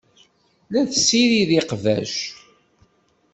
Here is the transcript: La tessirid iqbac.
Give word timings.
La 0.71 0.81
tessirid 0.89 1.49
iqbac. 1.59 2.13